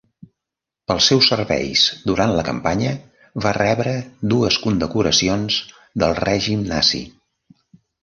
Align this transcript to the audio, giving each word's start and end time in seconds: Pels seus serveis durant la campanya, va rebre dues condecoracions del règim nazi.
Pels 0.91 1.09
seus 1.11 1.27
serveis 1.31 1.83
durant 2.13 2.33
la 2.39 2.47
campanya, 2.49 2.95
va 3.47 3.53
rebre 3.59 3.95
dues 4.35 4.61
condecoracions 4.67 5.63
del 6.05 6.21
règim 6.27 6.69
nazi. 6.77 7.05